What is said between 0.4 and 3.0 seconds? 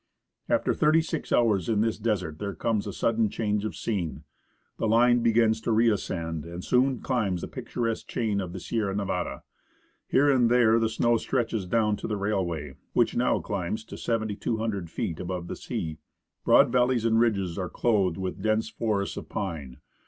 After thirty six hours in this desert, there comes a